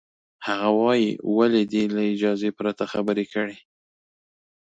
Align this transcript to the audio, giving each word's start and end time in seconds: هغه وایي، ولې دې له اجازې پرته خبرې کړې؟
هغه 0.47 0.69
وایي، 0.81 1.09
ولې 1.37 1.61
دې 1.71 1.83
له 1.95 2.01
اجازې 2.13 2.49
پرته 2.59 2.83
خبرې 2.91 3.25
کړې؟ 3.33 3.57